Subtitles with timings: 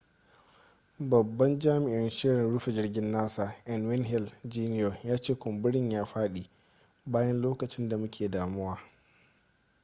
[0.99, 6.49] babban jami'in shirin rufe jirgin nasa n wayne hale jr ya ce kumburin ya fadi
[7.05, 8.79] bayan lokacin da muke damuwa